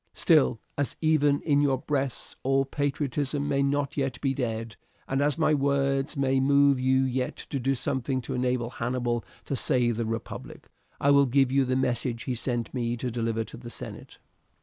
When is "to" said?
7.51-7.59, 8.21-8.33, 9.45-9.55, 12.97-13.11, 13.43-13.57